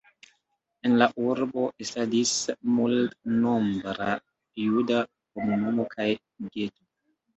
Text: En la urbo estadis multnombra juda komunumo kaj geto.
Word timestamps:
En 0.87 0.95
la 1.01 1.07
urbo 1.25 1.65
estadis 1.85 2.31
multnombra 2.77 4.07
juda 4.65 4.99
komunumo 5.13 5.87
kaj 5.97 6.09
geto. 6.57 6.87